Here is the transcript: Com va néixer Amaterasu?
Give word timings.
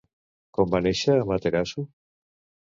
Com 0.57 0.71
va 0.77 0.81
néixer 0.85 1.19
Amaterasu? 1.19 1.87